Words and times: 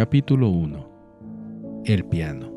Capítulo 0.00 0.48
1 0.48 1.82
El 1.84 2.06
piano 2.06 2.50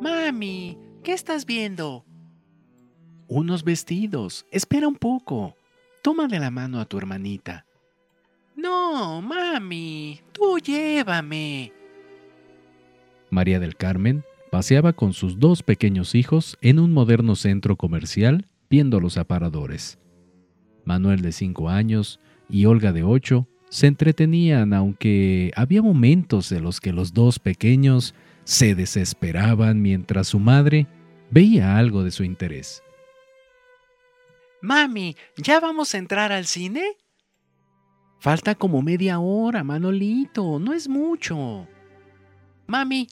Mami, 0.00 0.76
¿qué 1.04 1.12
estás 1.12 1.46
viendo? 1.46 2.04
Unos 3.28 3.62
vestidos. 3.62 4.46
Espera 4.50 4.88
un 4.88 4.96
poco. 4.96 5.54
Toma 6.02 6.26
de 6.26 6.40
la 6.40 6.50
mano 6.50 6.80
a 6.80 6.86
tu 6.86 6.98
hermanita. 6.98 7.64
No, 8.56 9.22
mami, 9.22 10.20
tú 10.32 10.58
llévame. 10.58 11.72
María 13.30 13.60
del 13.60 13.76
Carmen 13.76 14.24
paseaba 14.50 14.92
con 14.92 15.12
sus 15.12 15.38
dos 15.38 15.62
pequeños 15.62 16.16
hijos 16.16 16.58
en 16.60 16.80
un 16.80 16.92
moderno 16.92 17.36
centro 17.36 17.76
comercial 17.76 18.46
viendo 18.68 18.98
los 18.98 19.18
aparadores. 19.18 20.00
Manuel 20.88 21.20
de 21.20 21.32
cinco 21.32 21.68
años 21.68 22.18
y 22.48 22.64
Olga 22.64 22.92
de 22.92 23.02
ocho 23.02 23.46
se 23.68 23.86
entretenían, 23.86 24.72
aunque 24.72 25.52
había 25.54 25.82
momentos 25.82 26.50
en 26.50 26.64
los 26.64 26.80
que 26.80 26.94
los 26.94 27.12
dos 27.12 27.38
pequeños 27.38 28.14
se 28.44 28.74
desesperaban 28.74 29.82
mientras 29.82 30.28
su 30.28 30.38
madre 30.38 30.86
veía 31.30 31.76
algo 31.76 32.02
de 32.02 32.10
su 32.10 32.24
interés. 32.24 32.82
Mami, 34.62 35.14
¿ya 35.36 35.60
vamos 35.60 35.94
a 35.94 35.98
entrar 35.98 36.32
al 36.32 36.46
cine? 36.46 36.82
Falta 38.18 38.54
como 38.54 38.80
media 38.80 39.20
hora, 39.20 39.62
Manolito, 39.62 40.58
no 40.58 40.72
es 40.72 40.88
mucho. 40.88 41.68
Mami, 42.66 43.08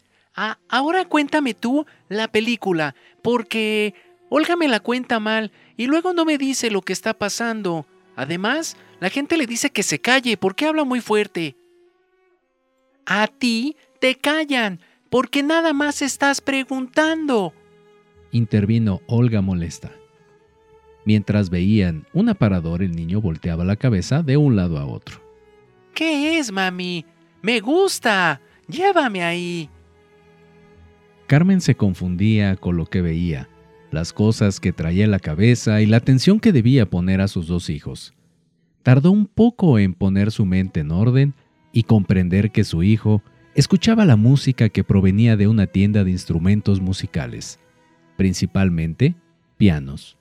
ahora 0.68 1.04
cuéntame 1.04 1.52
tú 1.52 1.84
la 2.08 2.28
película, 2.28 2.94
porque 3.22 3.94
Olga 4.28 4.56
me 4.56 4.68
la 4.68 4.80
cuenta 4.80 5.20
mal 5.20 5.52
y 5.76 5.86
luego 5.86 6.12
no 6.12 6.24
me 6.24 6.38
dice 6.38 6.70
lo 6.70 6.82
que 6.82 6.92
está 6.92 7.14
pasando. 7.14 7.86
Además, 8.16 8.76
la 9.00 9.10
gente 9.10 9.36
le 9.36 9.46
dice 9.46 9.70
que 9.70 9.82
se 9.82 10.00
calle 10.00 10.36
porque 10.36 10.66
habla 10.66 10.84
muy 10.84 11.00
fuerte. 11.00 11.56
A 13.04 13.28
ti 13.28 13.76
te 14.00 14.16
callan 14.16 14.80
porque 15.10 15.42
nada 15.42 15.72
más 15.72 16.02
estás 16.02 16.40
preguntando. 16.40 17.52
Intervino 18.32 19.00
Olga 19.06 19.40
molesta. 19.42 19.92
Mientras 21.04 21.50
veían 21.50 22.04
un 22.12 22.28
aparador, 22.28 22.82
el 22.82 22.96
niño 22.96 23.20
volteaba 23.20 23.64
la 23.64 23.76
cabeza 23.76 24.24
de 24.24 24.36
un 24.36 24.56
lado 24.56 24.78
a 24.78 24.86
otro. 24.86 25.22
¿Qué 25.94 26.38
es, 26.38 26.50
mami? 26.50 27.06
Me 27.42 27.60
gusta. 27.60 28.40
Llévame 28.66 29.22
ahí. 29.22 29.70
Carmen 31.28 31.60
se 31.60 31.76
confundía 31.76 32.56
con 32.56 32.76
lo 32.76 32.86
que 32.86 33.02
veía 33.02 33.48
las 33.96 34.12
cosas 34.12 34.60
que 34.60 34.74
traía 34.74 35.06
en 35.06 35.10
la 35.10 35.18
cabeza 35.18 35.80
y 35.80 35.86
la 35.86 35.96
atención 35.96 36.38
que 36.38 36.52
debía 36.52 36.90
poner 36.90 37.22
a 37.22 37.28
sus 37.28 37.46
dos 37.46 37.70
hijos. 37.70 38.12
Tardó 38.82 39.10
un 39.10 39.26
poco 39.26 39.78
en 39.78 39.94
poner 39.94 40.30
su 40.32 40.44
mente 40.44 40.80
en 40.80 40.90
orden 40.92 41.32
y 41.72 41.84
comprender 41.84 42.50
que 42.50 42.62
su 42.62 42.82
hijo 42.82 43.22
escuchaba 43.54 44.04
la 44.04 44.16
música 44.16 44.68
que 44.68 44.84
provenía 44.84 45.38
de 45.38 45.48
una 45.48 45.66
tienda 45.66 46.04
de 46.04 46.10
instrumentos 46.10 46.78
musicales, 46.78 47.58
principalmente 48.18 49.14
pianos. 49.56 50.18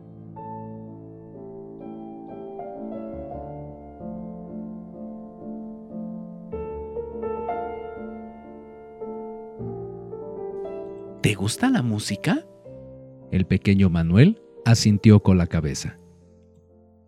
¿Te 11.21 11.33
gusta 11.33 11.69
la 11.69 11.81
música? 11.81 12.45
El 13.35 13.45
pequeño 13.45 13.89
Manuel 13.89 14.41
asintió 14.63 15.19
con 15.19 15.37
la 15.37 15.45
cabeza. 15.45 15.99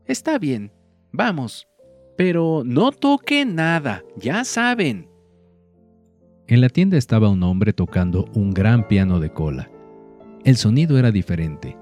Está 0.03 0.37
bien, 0.37 0.73
vamos, 1.13 1.69
pero 2.17 2.63
no 2.65 2.91
toque 2.91 3.45
nada, 3.45 4.03
ya 4.17 4.43
saben. 4.43 5.07
En 6.45 6.59
la 6.59 6.67
tienda 6.67 6.97
estaba 6.97 7.29
un 7.29 7.41
hombre 7.43 7.71
tocando 7.71 8.25
un 8.33 8.51
gran 8.51 8.89
piano 8.89 9.21
de 9.21 9.31
cola. 9.31 9.71
El 10.43 10.57
sonido 10.57 10.99
era 10.99 11.11
diferente. 11.11 11.77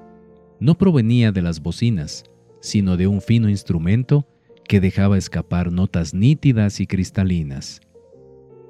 No 0.59 0.77
provenía 0.77 1.31
de 1.31 1.41
las 1.41 1.59
bocinas, 1.59 2.23
sino 2.61 2.97
de 2.97 3.07
un 3.07 3.21
fino 3.21 3.49
instrumento 3.49 4.27
que 4.69 4.79
dejaba 4.79 5.17
escapar 5.17 5.71
notas 5.71 6.13
nítidas 6.13 6.79
y 6.79 6.85
cristalinas. 6.85 7.81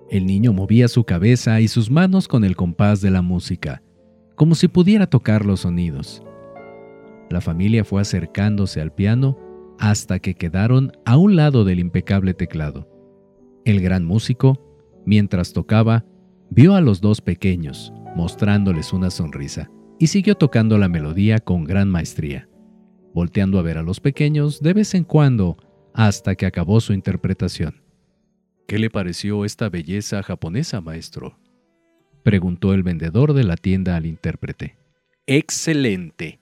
El 0.09 0.25
niño 0.25 0.53
movía 0.53 0.87
su 0.87 1.03
cabeza 1.03 1.59
y 1.59 1.67
sus 1.67 1.91
manos 1.91 2.29
con 2.29 2.45
el 2.45 2.55
compás 2.55 3.01
de 3.01 3.11
la 3.11 3.21
música, 3.21 3.81
como 4.35 4.55
si 4.55 4.67
pudiera 4.67 5.07
tocar 5.07 5.45
los 5.45 5.61
sonidos. 5.61 6.23
La 7.29 7.41
familia 7.41 7.83
fue 7.83 8.01
acercándose 8.01 8.81
al 8.81 8.93
piano 8.93 9.37
hasta 9.79 10.19
que 10.19 10.35
quedaron 10.35 10.91
a 11.05 11.17
un 11.17 11.35
lado 11.35 11.65
del 11.65 11.79
impecable 11.79 12.33
teclado. 12.33 12.89
El 13.65 13.81
gran 13.81 14.05
músico, 14.05 14.61
mientras 15.05 15.53
tocaba, 15.53 16.05
vio 16.49 16.75
a 16.75 16.81
los 16.81 17.01
dos 17.01 17.21
pequeños, 17.21 17.93
mostrándoles 18.15 18.93
una 18.93 19.09
sonrisa, 19.09 19.69
y 19.99 20.07
siguió 20.07 20.35
tocando 20.35 20.77
la 20.77 20.87
melodía 20.87 21.39
con 21.39 21.63
gran 21.63 21.89
maestría, 21.89 22.47
volteando 23.13 23.59
a 23.59 23.63
ver 23.63 23.77
a 23.77 23.83
los 23.83 23.99
pequeños 23.99 24.61
de 24.61 24.73
vez 24.73 24.93
en 24.93 25.03
cuando 25.03 25.57
hasta 25.93 26.35
que 26.35 26.45
acabó 26.45 26.79
su 26.81 26.93
interpretación. 26.93 27.81
¿Qué 28.67 28.79
le 28.79 28.89
pareció 28.89 29.45
esta 29.45 29.69
belleza 29.69 30.21
japonesa, 30.23 30.81
maestro? 30.81 31.37
Preguntó 32.25 32.73
el 32.73 32.81
vendedor 32.81 33.33
de 33.33 33.43
la 33.43 33.55
tienda 33.55 33.95
al 33.95 34.07
intérprete. 34.07 34.75
Excelente. 35.27 36.39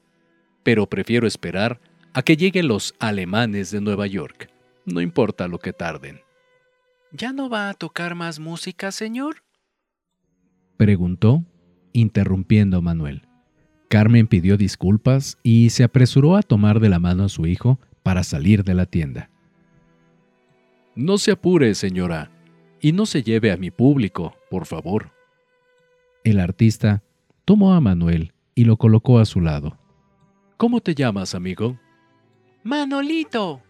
Pero 0.64 0.88
prefiero 0.88 1.28
esperar 1.28 1.82
a 2.14 2.24
que 2.24 2.38
lleguen 2.38 2.70
los 2.70 2.96
alemanes 3.00 3.70
de 3.70 3.82
Nueva 3.82 4.08
York. 4.08 4.50
No 4.86 5.02
importa 5.02 5.50
lo 5.50 5.60
que 5.60 5.74
tarden. 5.74 6.22
¿Ya 7.12 7.34
no 7.34 7.50
va 7.50 7.70
a 7.70 7.74
tocar 7.74 8.16
más 8.16 8.40
música, 8.40 8.94
señor? 8.94 9.44
preguntó, 10.78 11.44
interrumpiendo 11.92 12.78
a 12.78 12.82
Manuel. 12.82 13.28
Carmen 13.90 14.28
pidió 14.28 14.56
disculpas 14.56 15.38
y 15.44 15.70
se 15.70 15.84
apresuró 15.84 16.38
a 16.38 16.44
tomar 16.44 16.80
de 16.80 16.88
la 16.88 17.00
mano 17.00 17.26
a 17.26 17.30
su 17.30 17.46
hijo 17.46 17.78
para 18.04 18.24
salir 18.24 18.64
de 18.64 18.74
la 18.74 18.86
tienda. 18.86 19.30
No 20.96 21.18
se 21.18 21.32
apure, 21.32 21.76
señora, 21.76 22.32
y 22.80 22.94
no 22.94 23.06
se 23.06 23.22
lleve 23.22 23.52
a 23.52 23.58
mi 23.58 23.70
público, 23.70 24.34
por 24.50 24.66
favor. 24.66 25.12
El 26.24 26.40
artista 26.40 27.04
tomó 27.46 27.74
a 27.74 27.82
Manuel 27.82 28.34
y 28.56 28.66
lo 28.66 28.78
colocó 28.78 29.20
a 29.20 29.26
su 29.26 29.42
lado. 29.42 29.78
¿Cómo 30.58 30.80
te 30.80 30.96
llamas, 30.96 31.36
amigo? 31.36 31.78
Manolito. 32.64 33.62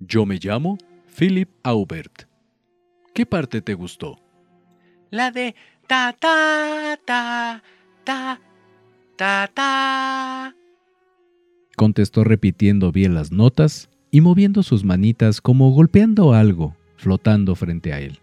Yo 0.00 0.26
me 0.26 0.38
llamo 0.42 0.78
Philip 1.16 1.48
Aubert. 1.62 2.24
¿Qué 3.14 3.26
parte 3.26 3.62
te 3.62 3.74
gustó? 3.74 4.18
La 5.10 5.30
de 5.30 5.54
ta 5.86 6.14
ta 6.18 6.98
ta 7.04 7.62
ta 8.04 8.40
ta 9.16 9.50
ta. 9.54 10.54
Contestó 11.76 12.24
repitiendo 12.24 12.90
bien 12.90 13.14
las 13.14 13.30
notas 13.30 13.88
y 14.10 14.20
moviendo 14.20 14.62
sus 14.62 14.84
manitas 14.84 15.40
como 15.40 15.70
golpeando 15.70 16.32
algo 16.32 16.74
flotando 16.96 17.54
frente 17.54 17.92
a 17.92 18.00
él. 18.00 18.18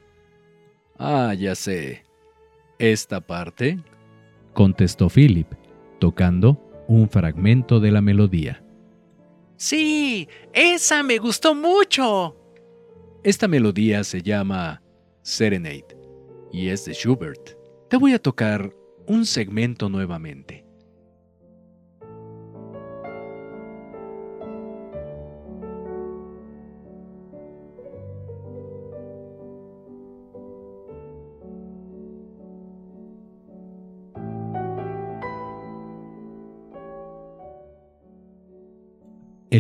Ah, 1.00 1.34
ya 1.34 1.56
sé. 1.56 2.04
¿Esta 2.80 3.22
parte? 3.22 3.80
contestó 4.54 5.10
Philip, 5.10 5.48
tocando 6.00 6.62
un 6.88 7.10
fragmento 7.10 7.80
de 7.80 7.92
la 7.92 8.02
melodía. 8.02 8.64
Sí, 9.58 10.28
esa 10.54 11.04
me 11.04 11.18
gustó 11.18 11.56
mucho. 11.56 12.36
Esta 13.24 13.48
melodía 13.48 14.04
se 14.04 14.22
llama 14.22 14.82
Serenade 15.22 15.98
y 16.52 16.70
es 16.70 16.86
de 16.86 16.94
Schubert. 16.94 17.58
Te 17.90 17.98
voy 17.98 18.14
a 18.14 18.20
tocar 18.20 18.74
un 19.08 19.26
segmento 19.26 19.90
nuevamente. 19.90 20.65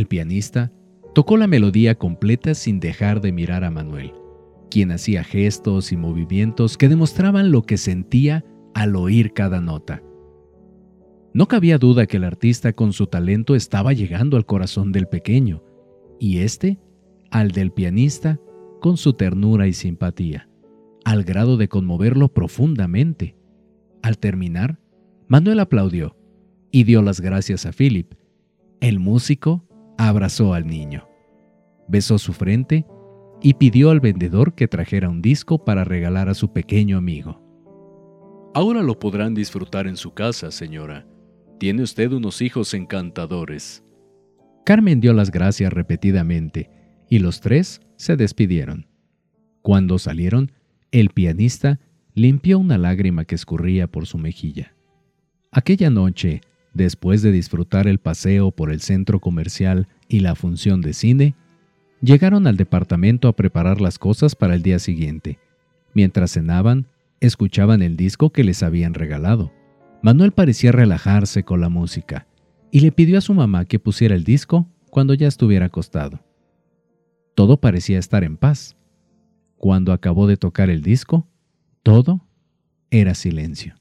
Pianista 0.08 0.72
tocó 1.14 1.38
la 1.38 1.48
melodía 1.48 1.96
completa 1.96 2.54
sin 2.54 2.80
dejar 2.80 3.22
de 3.22 3.32
mirar 3.32 3.64
a 3.64 3.72
Manuel, 3.72 4.14
quien 4.70 4.92
hacía 4.92 5.24
gestos 5.24 5.92
y 5.92 5.98
movimientos 5.98 6.78
que 6.78 6.90
demostraban 6.90 7.52
lo 7.52 7.64
que 7.64 7.78
sentía 7.78 8.46
al 8.74 8.96
oír 8.96 9.34
cada 9.34 9.62
nota. 9.62 10.04
No 11.34 11.48
cabía 11.48 11.78
duda 11.78 12.06
que 12.06 12.18
el 12.18 12.24
artista 12.24 12.74
con 12.74 12.94
su 12.94 13.08
talento 13.08 13.56
estaba 13.56 13.94
llegando 13.94 14.38
al 14.38 14.46
corazón 14.46 14.92
del 14.92 15.08
pequeño, 15.08 15.64
y 16.20 16.40
éste 16.40 16.80
al 17.32 17.52
del 17.52 17.72
pianista 17.72 18.40
con 18.82 18.98
su 18.98 19.14
ternura 19.14 19.68
y 19.68 19.74
simpatía, 19.74 20.50
al 21.04 21.24
grado 21.24 21.58
de 21.58 21.68
conmoverlo 21.68 22.30
profundamente. 22.30 23.36
Al 24.02 24.18
terminar, 24.18 24.80
Manuel 25.28 25.60
aplaudió 25.60 26.16
y 26.72 26.84
dio 26.84 27.02
las 27.02 27.20
gracias 27.20 27.66
a 27.66 27.72
Philip. 27.72 28.14
El 28.80 29.00
músico 29.00 29.66
abrazó 29.98 30.54
al 30.54 30.68
niño, 30.68 31.08
besó 31.88 32.18
su 32.18 32.34
frente 32.34 32.86
y 33.42 33.56
pidió 33.56 33.92
al 33.92 34.00
vendedor 34.00 34.56
que 34.56 34.68
trajera 34.68 35.10
un 35.10 35.22
disco 35.22 35.64
para 35.64 35.84
regalar 35.84 36.30
a 36.30 36.34
su 36.34 36.52
pequeño 36.52 36.98
amigo. 36.98 37.42
Ahora 38.54 38.82
lo 38.82 38.98
podrán 38.98 39.34
disfrutar 39.34 39.88
en 39.88 39.98
su 39.98 40.14
casa, 40.14 40.50
señora. 40.52 41.06
Tiene 41.60 41.84
usted 41.84 42.12
unos 42.12 42.42
hijos 42.42 42.74
encantadores. 42.74 43.84
Carmen 44.66 45.00
dio 45.00 45.14
las 45.14 45.30
gracias 45.30 45.72
repetidamente 45.72 46.70
y 47.10 47.20
los 47.20 47.42
tres 47.42 47.82
se 47.98 48.16
despidieron. 48.16 48.88
Cuando 49.62 50.00
salieron, 50.00 50.52
el 50.92 51.10
pianista 51.10 51.80
limpió 52.14 52.58
una 52.58 52.78
lágrima 52.78 53.26
que 53.26 53.36
escurría 53.36 53.88
por 53.88 54.06
su 54.08 54.18
mejilla. 54.18 54.76
Aquella 55.52 55.90
noche, 55.90 56.42
después 56.76 57.22
de 57.22 57.32
disfrutar 57.32 57.88
el 57.88 57.98
paseo 57.98 58.52
por 58.52 58.72
el 58.72 58.82
centro 58.82 59.20
comercial 59.20 59.88
y 60.08 60.20
la 60.20 60.36
función 60.36 60.82
de 60.82 60.94
cine, 60.94 61.36
llegaron 62.02 62.46
al 62.46 62.58
departamento 62.58 63.28
a 63.28 63.36
preparar 63.36 63.82
las 63.82 63.98
cosas 63.98 64.36
para 64.36 64.54
el 64.54 64.62
día 64.62 64.78
siguiente. 64.78 65.40
Mientras 65.94 66.34
cenaban, 66.34 66.88
escuchaban 67.22 67.82
el 67.82 67.96
disco 67.96 68.32
que 68.32 68.44
les 68.44 68.62
habían 68.62 68.94
regalado. 68.94 69.54
Manuel 70.04 70.34
parecía 70.34 70.74
relajarse 70.74 71.44
con 71.44 71.62
la 71.62 71.70
música 71.70 72.28
y 72.72 72.82
le 72.82 72.92
pidió 72.92 73.18
a 73.18 73.22
su 73.22 73.34
mamá 73.34 73.66
que 73.66 73.80
pusiera 73.80 74.14
el 74.14 74.26
disco 74.26 74.68
cuando 74.92 75.14
ya 75.14 75.28
estuviera 75.28 75.68
acostado. 75.68 76.20
Todo 77.36 77.60
parecía 77.60 78.00
estar 78.00 78.26
en 78.26 78.36
paz. 78.36 78.76
Cuando 79.56 79.94
acabó 79.94 80.28
de 80.28 80.36
tocar 80.36 80.70
el 80.70 80.82
disco, 80.82 81.26
todo 81.84 82.28
era 82.92 83.16
silencio. 83.16 83.76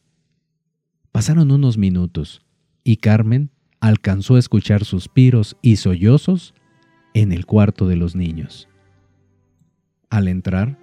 Pasaron 1.11 1.51
unos 1.51 1.77
minutos 1.77 2.44
y 2.85 2.99
Carmen 2.99 3.51
alcanzó 3.81 4.37
a 4.37 4.39
escuchar 4.39 4.85
suspiros 4.85 5.57
y 5.63 5.77
sollozos 5.77 6.55
en 7.15 7.33
el 7.33 7.47
cuarto 7.47 7.89
de 7.89 7.97
los 7.97 8.15
niños. 8.15 8.69
Al 10.11 10.29
entrar, 10.29 10.79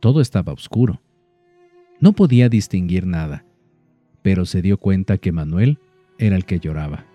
todo 0.00 0.20
estaba 0.20 0.52
oscuro. 0.52 1.00
No 2.00 2.12
podía 2.12 2.48
distinguir 2.48 3.06
nada, 3.06 3.44
pero 4.22 4.44
se 4.44 4.62
dio 4.62 4.78
cuenta 4.78 5.18
que 5.18 5.32
Manuel 5.32 5.78
era 6.18 6.36
el 6.36 6.44
que 6.44 6.60
lloraba. 6.60 7.06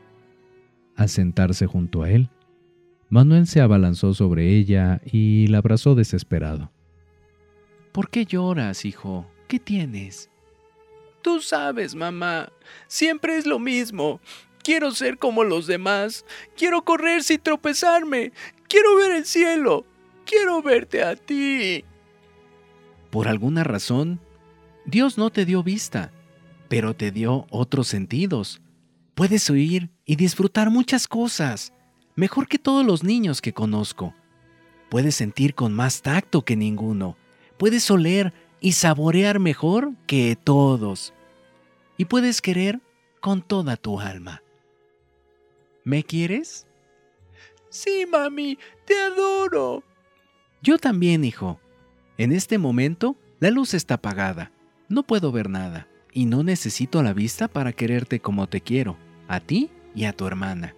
Al 0.95 1.09
sentarse 1.09 1.67
junto 1.67 2.03
a 2.03 2.09
él, 2.09 2.29
Manuel 3.09 3.47
se 3.47 3.61
abalanzó 3.61 4.13
sobre 4.13 4.55
ella 4.55 5.01
y 5.05 5.47
la 5.47 5.59
abrazó 5.59 5.95
desesperado. 5.95 6.71
¿Por 7.91 8.09
qué 8.09 8.25
lloras, 8.25 8.85
hijo? 8.85 9.27
¿Qué 9.47 9.59
tienes? 9.59 10.31
Tú 11.23 11.41
sabes, 11.41 11.95
mamá, 11.95 12.51
siempre 12.87 13.37
es 13.37 13.45
lo 13.45 13.57
mismo. 13.57 14.19
Quiero 14.61 14.91
ser 14.91 15.17
como 15.17 15.45
los 15.45 15.67
demás. 15.67 16.25
Quiero 16.57 16.83
correr 16.83 17.23
sin 17.23 17.39
tropezarme. 17.39 18.33
Quiero 18.67 18.97
ver 18.97 19.13
el 19.13 19.25
cielo. 19.25 19.85
Quiero 20.25 20.61
verte 20.61 21.01
a 21.01 21.15
ti. 21.15 21.85
Por 23.09 23.29
alguna 23.29 23.63
razón, 23.63 24.19
Dios 24.85 25.17
no 25.17 25.29
te 25.29 25.45
dio 25.45 25.63
vista, 25.63 26.11
pero 26.67 26.93
te 26.93 27.11
dio 27.11 27.47
otros 27.51 27.87
sentidos. 27.87 28.61
Puedes 29.15 29.49
oír 29.49 29.91
y 30.05 30.17
disfrutar 30.17 30.71
muchas 30.71 31.07
cosas, 31.07 31.71
mejor 32.15 32.49
que 32.49 32.59
todos 32.59 32.85
los 32.85 33.01
niños 33.03 33.41
que 33.41 33.53
conozco. 33.53 34.13
Puedes 34.89 35.15
sentir 35.15 35.55
con 35.55 35.73
más 35.73 36.01
tacto 36.01 36.43
que 36.43 36.57
ninguno. 36.57 37.15
Puedes 37.57 37.89
oler 37.89 38.33
y 38.63 38.71
saborear 38.71 39.37
mejor 39.37 39.93
que 40.07 40.35
todos. 40.43 41.13
Y 41.97 42.05
puedes 42.05 42.41
querer 42.41 42.81
con 43.19 43.43
toda 43.43 43.77
tu 43.77 43.99
alma. 43.99 44.41
¿Me 45.83 46.03
quieres? 46.03 46.65
Sí, 47.69 48.07
mami, 48.09 48.57
te 48.85 48.99
adoro. 48.99 49.83
Yo 50.63 50.79
también, 50.79 51.23
hijo. 51.23 51.59
En 52.17 52.31
este 52.31 52.57
momento, 52.57 53.15
la 53.39 53.51
luz 53.51 53.75
está 53.75 53.95
apagada 53.95 54.51
no 54.93 55.03
puedo 55.03 55.31
ver 55.31 55.49
nada 55.49 55.87
y 56.11 56.25
no 56.25 56.43
necesito 56.43 57.01
la 57.01 57.13
vista 57.13 57.47
para 57.47 57.73
quererte 57.73 58.19
como 58.19 58.47
te 58.47 58.61
quiero, 58.61 58.97
a 59.27 59.39
ti 59.39 59.71
y 59.95 60.05
a 60.05 60.13
tu 60.13 60.27
hermana. 60.27 60.75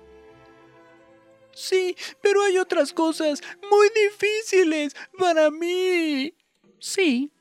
Sí, 1.53 1.95
pero 2.21 2.41
hay 2.43 2.57
otras 2.57 2.93
cosas 2.93 3.41
muy 3.69 3.87
difíciles 3.89 4.95
para 5.17 5.51
mí. 5.51 6.33
Sí, 6.79 7.31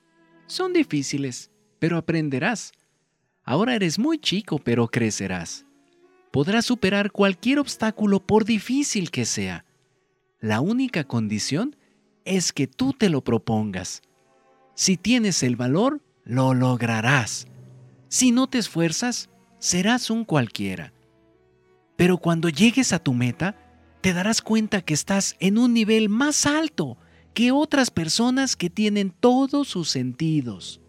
son 0.47 0.73
difíciles, 0.73 1.51
pero 1.79 1.97
aprenderás. 1.97 2.73
Ahora 3.45 3.75
eres 3.75 3.99
muy 3.99 4.19
chico, 4.19 4.59
pero 4.59 4.89
crecerás. 4.89 5.67
Podrás 6.31 6.67
superar 6.67 7.13
cualquier 7.13 7.59
obstáculo 7.59 8.21
por 8.21 8.45
difícil 8.45 9.11
que 9.11 9.25
sea. 9.25 9.65
La 10.41 10.61
única 10.61 11.05
condición 11.05 11.77
es 12.25 12.53
que 12.53 12.67
tú 12.67 12.93
te 12.93 13.09
lo 13.09 13.23
propongas. 13.23 14.03
Si 14.75 14.97
tienes 14.97 15.43
el 15.43 15.57
valor, 15.57 16.01
lo 16.25 16.55
lograrás. 16.55 17.47
Si 18.09 18.33
no 18.33 18.49
te 18.49 18.59
esfuerzas, 18.59 19.31
serás 19.59 20.11
un 20.11 20.25
cualquiera. 20.25 20.93
Pero 21.97 22.19
cuando 22.19 22.49
llegues 22.49 22.93
a 22.93 22.99
tu 22.99 23.15
meta, 23.15 23.57
te 24.01 24.13
darás 24.13 24.43
cuenta 24.43 24.83
que 24.83 24.95
estás 24.95 25.37
en 25.39 25.59
un 25.59 25.73
nivel 25.73 26.09
más 26.09 26.47
alto 26.47 26.99
que 27.35 27.51
otras 27.51 27.91
personas 27.91 28.57
que 28.57 28.71
tienen 28.71 29.11
todos 29.11 29.69
sus 29.69 29.91
sentidos. 29.91 30.81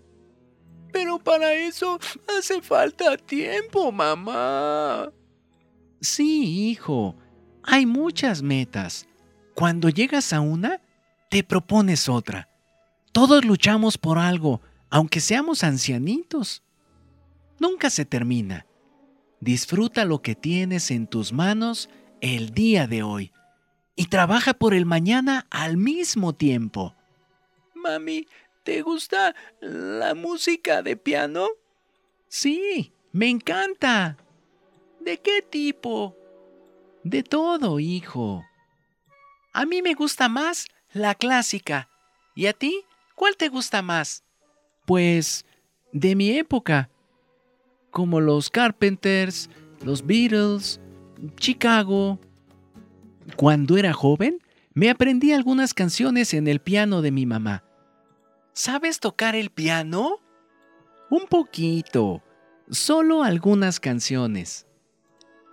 Pero 0.93 1.19
para 1.19 1.53
eso 1.53 1.99
hace 2.37 2.61
falta 2.61 3.17
tiempo, 3.17 3.91
mamá. 3.91 5.11
Sí, 5.99 6.69
hijo, 6.69 7.15
hay 7.63 7.85
muchas 7.85 8.41
metas. 8.41 9.07
Cuando 9.55 9.89
llegas 9.89 10.31
a 10.31 10.39
una, 10.39 10.79
te 11.29 11.43
propones 11.43 12.07
otra. 12.07 12.47
Todos 13.11 13.43
luchamos 13.43 13.97
por 13.97 14.19
algo, 14.19 14.61
aunque 14.89 15.19
seamos 15.19 15.63
ancianitos. 15.63 16.63
Nunca 17.59 17.89
se 17.89 18.05
termina. 18.05 18.67
Disfruta 19.39 20.05
lo 20.05 20.21
que 20.21 20.35
tienes 20.35 20.91
en 20.91 21.07
tus 21.07 21.33
manos 21.33 21.89
el 22.21 22.51
día 22.51 22.87
de 22.87 23.03
hoy 23.03 23.31
y 23.95 24.07
trabaja 24.07 24.53
por 24.53 24.73
el 24.73 24.85
mañana 24.85 25.47
al 25.49 25.77
mismo 25.77 26.33
tiempo. 26.33 26.95
Mami, 27.73 28.27
¿te 28.63 28.81
gusta 28.81 29.35
la 29.61 30.13
música 30.15 30.81
de 30.81 30.97
piano? 30.97 31.47
Sí, 32.27 32.93
me 33.11 33.29
encanta. 33.29 34.17
¿De 34.99 35.19
qué 35.19 35.41
tipo? 35.41 36.15
De 37.03 37.23
todo, 37.23 37.79
hijo. 37.79 38.43
A 39.53 39.65
mí 39.65 39.81
me 39.81 39.93
gusta 39.93 40.27
más 40.27 40.67
la 40.91 41.15
clásica. 41.15 41.89
¿Y 42.35 42.47
a 42.47 42.53
ti? 42.53 42.83
¿Cuál 43.15 43.37
te 43.37 43.47
gusta 43.47 43.81
más? 43.81 44.23
Pues 44.85 45.45
de 45.93 46.15
mi 46.15 46.31
época, 46.31 46.89
como 47.91 48.19
los 48.19 48.49
Carpenters, 48.49 49.49
los 49.81 50.05
Beatles, 50.05 50.81
Chicago. 51.37 52.19
Cuando 53.35 53.75
era 53.77 53.91
joven, 53.91 54.39
me 54.73 54.89
aprendí 54.89 55.33
algunas 55.33 55.73
canciones 55.73 56.33
en 56.33 56.47
el 56.47 56.61
piano 56.61 57.01
de 57.01 57.11
mi 57.11 57.25
mamá. 57.25 57.63
¿Sabes 58.53 58.99
tocar 58.99 59.35
el 59.35 59.49
piano? 59.49 60.21
Un 61.09 61.27
poquito, 61.27 62.23
solo 62.69 63.23
algunas 63.23 63.79
canciones. 63.81 64.65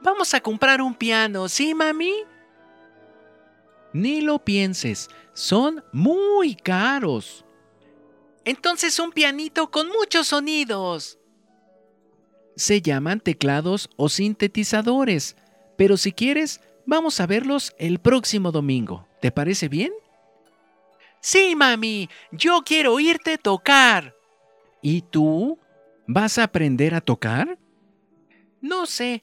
Vamos 0.01 0.33
a 0.35 0.41
comprar 0.41 0.81
un 0.81 0.95
piano, 0.95 1.49
¿sí, 1.49 1.75
mami? 1.75 2.13
Ni 3.93 4.21
lo 4.21 4.39
pienses, 4.39 5.09
son 5.33 5.85
muy 5.93 6.55
caros. 6.55 7.45
Entonces 8.45 8.99
un 8.99 9.11
pianito 9.11 9.71
con 9.71 9.89
muchos 9.89 10.29
sonidos. 10.29 11.19
Se 12.55 12.81
llaman 12.81 13.21
teclados 13.21 13.91
o 13.97 14.09
sintetizadores, 14.09 15.37
pero 15.77 15.97
si 15.97 16.13
quieres, 16.13 16.61
vamos 16.87 17.21
a 17.21 17.27
verlos 17.27 17.73
el 17.79 17.99
próximo 17.99 18.53
domingo. 18.53 19.07
¿Te 19.21 19.31
parece 19.31 19.69
bien? 19.69 19.93
Sí, 21.21 21.55
mami, 21.57 22.09
yo 22.33 22.63
quiero 22.65 22.95
oírte 22.95 23.39
tocar. 23.39 24.15
¿Y 24.83 25.03
tú? 25.03 25.59
¿Vas 26.07 26.39
a 26.39 26.45
aprender 26.45 26.95
a 26.95 27.01
tocar? 27.01 27.59
No 28.61 28.87
sé. 28.87 29.23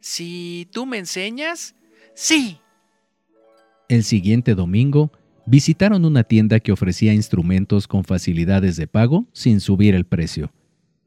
Si 0.00 0.68
tú 0.72 0.86
me 0.86 0.98
enseñas, 0.98 1.74
sí. 2.14 2.60
El 3.88 4.04
siguiente 4.04 4.54
domingo, 4.54 5.10
visitaron 5.46 6.04
una 6.04 6.22
tienda 6.22 6.60
que 6.60 6.72
ofrecía 6.72 7.12
instrumentos 7.12 7.88
con 7.88 8.04
facilidades 8.04 8.76
de 8.76 8.86
pago 8.86 9.26
sin 9.32 9.60
subir 9.60 9.94
el 9.94 10.06
precio. 10.06 10.52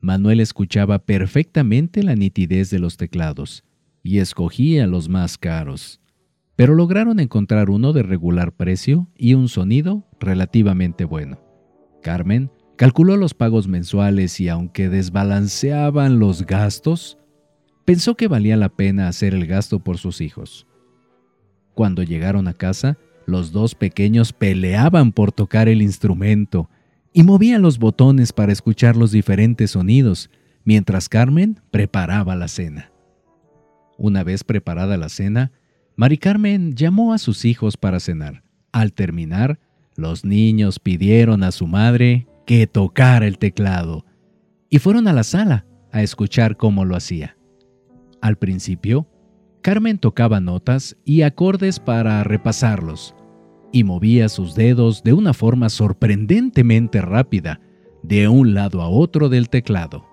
Manuel 0.02 0.42
escuchaba 0.42 1.00
perfectamente 1.00 2.04
la 2.04 2.16
nitidez 2.16 2.70
de 2.70 2.80
los 2.80 2.98
teclados 2.98 3.64
y 4.04 4.20
escogía 4.20 4.86
los 4.86 5.10
más 5.10 5.38
caros. 5.38 6.02
Pero 6.56 6.76
lograron 6.76 7.20
encontrar 7.20 7.70
uno 7.70 7.94
de 7.94 8.04
regular 8.04 8.52
precio 8.52 9.08
y 9.16 9.34
un 9.34 9.48
sonido 9.50 10.06
relativamente 10.20 11.06
bueno. 11.06 11.40
Carmen 12.04 12.52
calculó 12.76 13.18
los 13.18 13.34
pagos 13.34 13.68
mensuales 13.68 14.40
y 14.40 14.50
aunque 14.50 14.90
desbalanceaban 14.90 16.20
los 16.20 16.46
gastos, 16.46 17.18
pensó 17.86 18.16
que 18.16 18.28
valía 18.28 18.58
la 18.58 18.70
pena 18.70 19.08
hacer 19.08 19.34
el 19.34 19.48
gasto 19.48 19.80
por 19.80 19.98
sus 19.98 20.22
hijos. 20.22 20.68
Cuando 21.74 22.04
llegaron 22.04 22.48
a 22.48 22.54
casa, 22.54 22.98
los 23.26 23.52
dos 23.52 23.74
pequeños 23.74 24.34
peleaban 24.34 25.12
por 25.12 25.32
tocar 25.32 25.68
el 25.68 25.82
instrumento 25.82 26.70
y 27.14 27.24
movían 27.24 27.62
los 27.62 27.80
botones 27.80 28.34
para 28.34 28.52
escuchar 28.52 28.96
los 28.96 29.12
diferentes 29.12 29.72
sonidos, 29.72 30.30
mientras 30.66 31.10
Carmen 31.10 31.62
preparaba 31.72 32.36
la 32.36 32.48
cena. 32.48 32.93
Una 34.04 34.26
vez 34.26 34.44
preparada 34.44 34.98
la 34.98 35.08
cena, 35.08 35.54
Mari 35.96 36.18
Carmen 36.18 36.76
llamó 36.76 37.14
a 37.14 37.18
sus 37.18 37.46
hijos 37.46 37.78
para 37.78 38.02
cenar. 38.02 38.44
Al 38.74 38.92
terminar, 38.92 39.62
los 39.96 40.26
niños 40.26 40.78
pidieron 40.78 41.42
a 41.42 41.54
su 41.54 41.68
madre 41.68 42.28
que 42.46 42.68
tocara 42.68 43.26
el 43.28 43.38
teclado 43.38 44.04
y 44.70 44.80
fueron 44.80 45.08
a 45.08 45.14
la 45.14 45.24
sala 45.24 45.66
a 45.94 46.04
escuchar 46.04 46.58
cómo 46.58 46.84
lo 46.84 46.98
hacía. 46.98 47.38
Al 48.20 48.36
principio, 48.38 49.08
Carmen 49.62 49.98
tocaba 49.98 50.42
notas 50.42 50.98
y 51.06 51.22
acordes 51.22 51.80
para 51.80 52.26
repasarlos 52.26 53.16
y 53.72 53.86
movía 53.86 54.28
sus 54.28 54.54
dedos 54.54 55.04
de 55.04 55.14
una 55.14 55.34
forma 55.34 55.70
sorprendentemente 55.70 57.00
rápida 57.00 57.62
de 58.02 58.28
un 58.28 58.54
lado 58.54 58.82
a 58.82 58.90
otro 58.90 59.30
del 59.30 59.48
teclado. 59.48 60.06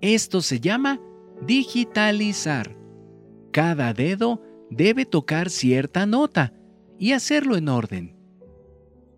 Esto 0.00 0.40
se 0.40 0.58
llama 0.58 0.98
digitalizar. 1.46 2.76
Cada 3.52 3.92
dedo 3.92 4.40
debe 4.70 5.04
tocar 5.04 5.50
cierta 5.50 6.06
nota 6.06 6.52
y 6.98 7.12
hacerlo 7.12 7.56
en 7.56 7.68
orden. 7.68 8.16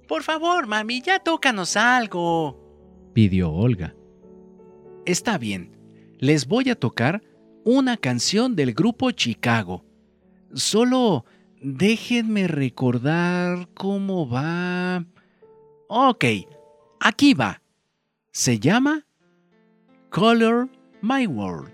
Por 0.09 0.23
favor, 0.23 0.66
mami, 0.66 1.00
ya 1.00 1.19
tócanos 1.19 1.76
algo, 1.76 2.61
pidió 3.12 3.52
Olga. 3.52 3.95
Está 5.07 5.38
bien, 5.38 5.76
les 6.19 6.47
voy 6.47 6.71
a 6.71 6.75
tocar 6.75 7.23
una 7.64 7.97
canción 7.97 8.57
del 8.57 8.75
grupo 8.75 9.11
Chicago. 9.11 9.85
Solo 10.52 11.25
déjenme 11.62 12.49
recordar 12.49 13.69
cómo 13.75 14.28
va. 14.28 15.04
Ok, 15.88 16.25
aquí 17.00 17.35
va. 17.35 17.62
Se 18.31 18.59
llama 18.59 19.07
Color 20.11 20.69
My 21.00 21.26
World. 21.26 21.74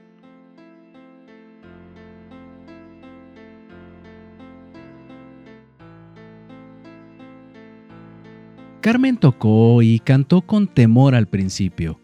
Carmen 8.81 9.19
tocó 9.19 9.83
y 9.83 9.99
cantó 9.99 10.41
con 10.41 10.67
temor 10.67 11.15
al 11.15 11.29
principio, 11.29 12.01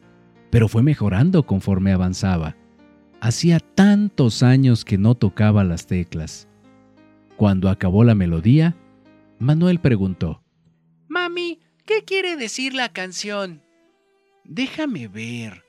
pero 0.50 0.68
fue 0.68 0.82
mejorando 0.82 1.46
conforme 1.46 1.92
avanzaba. 1.92 2.54
Hacía 3.20 3.60
tantos 3.60 4.42
años 4.42 4.84
que 4.84 4.98
no 4.98 5.14
tocaba 5.14 5.64
las 5.64 5.86
teclas. 5.86 6.48
Cuando 7.36 7.70
acabó 7.70 8.04
la 8.04 8.14
melodía, 8.14 8.76
Manuel 9.38 9.80
preguntó, 9.80 10.42
Mami, 11.08 11.60
¿qué 11.86 12.04
quiere 12.04 12.36
decir 12.36 12.74
la 12.74 12.90
canción? 12.90 13.62
Déjame 14.44 15.08
ver. 15.08 15.64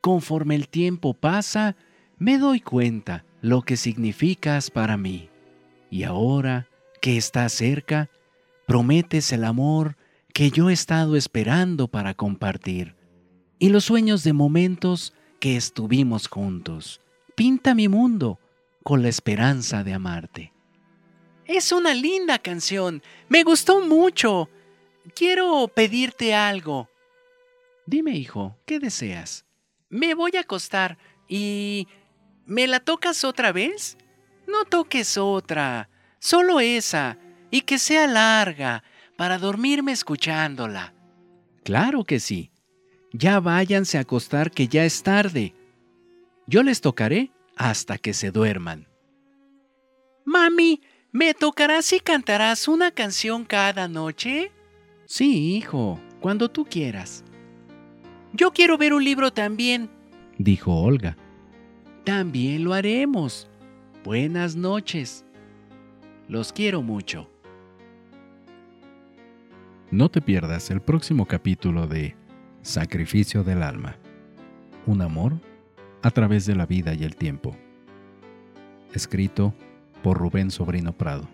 Conforme 0.00 0.56
el 0.56 0.68
tiempo 0.68 1.14
pasa, 1.14 1.76
me 2.18 2.38
doy 2.38 2.60
cuenta 2.60 3.24
lo 3.40 3.62
que 3.62 3.76
significas 3.76 4.72
para 4.72 4.96
mí. 4.96 5.28
Y 5.88 6.02
ahora 6.02 6.66
que 7.00 7.16
estás 7.16 7.52
cerca, 7.52 8.10
prometes 8.66 9.32
el 9.32 9.44
amor 9.44 9.96
que 10.32 10.50
yo 10.50 10.70
he 10.70 10.72
estado 10.72 11.16
esperando 11.16 11.88
para 11.88 12.14
compartir 12.14 12.96
y 13.58 13.68
los 13.68 13.84
sueños 13.84 14.24
de 14.24 14.32
momentos 14.32 15.14
que 15.40 15.56
estuvimos 15.56 16.28
juntos. 16.28 17.00
Pinta 17.34 17.74
mi 17.74 17.88
mundo 17.88 18.38
con 18.82 19.02
la 19.02 19.08
esperanza 19.08 19.84
de 19.84 19.94
amarte. 19.94 20.52
Es 21.46 21.72
una 21.72 21.94
linda 21.94 22.38
canción. 22.38 23.02
Me 23.28 23.42
gustó 23.42 23.80
mucho. 23.80 24.48
Quiero 25.14 25.68
pedirte 25.68 26.34
algo. 26.34 26.88
Dime, 27.86 28.12
hijo, 28.16 28.56
¿qué 28.64 28.78
deseas? 28.78 29.44
Me 29.88 30.14
voy 30.14 30.32
a 30.36 30.40
acostar 30.40 30.98
y... 31.28 31.88
¿Me 32.46 32.66
la 32.66 32.80
tocas 32.80 33.24
otra 33.24 33.52
vez? 33.52 33.96
No 34.46 34.66
toques 34.66 35.16
otra, 35.16 35.88
solo 36.18 36.60
esa 36.60 37.18
y 37.54 37.60
que 37.60 37.78
sea 37.78 38.08
larga 38.08 38.82
para 39.16 39.38
dormirme 39.38 39.92
escuchándola. 39.92 40.92
Claro 41.62 42.02
que 42.02 42.18
sí. 42.18 42.50
Ya 43.12 43.38
váyanse 43.38 43.96
a 43.96 44.00
acostar 44.00 44.50
que 44.50 44.66
ya 44.66 44.84
es 44.84 45.04
tarde. 45.04 45.54
Yo 46.48 46.64
les 46.64 46.80
tocaré 46.80 47.30
hasta 47.54 47.96
que 47.96 48.12
se 48.12 48.32
duerman. 48.32 48.88
Mami, 50.24 50.80
¿me 51.12 51.32
tocarás 51.32 51.92
y 51.92 52.00
cantarás 52.00 52.66
una 52.66 52.90
canción 52.90 53.44
cada 53.44 53.86
noche? 53.86 54.50
Sí, 55.04 55.54
hijo, 55.54 56.00
cuando 56.18 56.50
tú 56.50 56.64
quieras. 56.64 57.22
Yo 58.32 58.52
quiero 58.52 58.76
ver 58.78 58.92
un 58.92 59.04
libro 59.04 59.32
también, 59.32 59.88
dijo 60.38 60.74
Olga. 60.74 61.16
También 62.02 62.64
lo 62.64 62.74
haremos. 62.74 63.48
Buenas 64.02 64.56
noches. 64.56 65.24
Los 66.26 66.52
quiero 66.52 66.82
mucho. 66.82 67.30
No 69.94 70.10
te 70.10 70.20
pierdas 70.20 70.72
el 70.72 70.80
próximo 70.80 71.24
capítulo 71.24 71.86
de 71.86 72.16
Sacrificio 72.62 73.44
del 73.44 73.62
Alma. 73.62 73.96
Un 74.86 75.02
amor 75.02 75.34
a 76.02 76.10
través 76.10 76.46
de 76.46 76.56
la 76.56 76.66
vida 76.66 76.94
y 76.94 77.04
el 77.04 77.14
tiempo. 77.14 77.56
Escrito 78.92 79.54
por 80.02 80.18
Rubén 80.18 80.50
Sobrino 80.50 80.98
Prado. 80.98 81.28